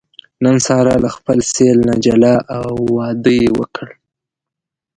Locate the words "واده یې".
2.97-3.49